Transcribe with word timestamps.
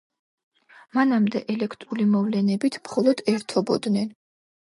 მანამდე 0.97 1.41
ელექტრული 1.55 2.07
მოვლენებით 2.15 2.79
მხოლოდ 2.87 3.21
ერთობოდნენ. 3.35 4.09